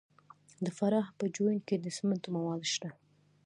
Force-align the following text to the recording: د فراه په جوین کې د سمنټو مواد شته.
د 0.65 0.67
فراه 0.77 1.07
په 1.19 1.25
جوین 1.35 1.59
کې 1.67 1.75
د 1.79 1.85
سمنټو 1.97 2.29
مواد 2.35 2.61
شته. 2.73 2.89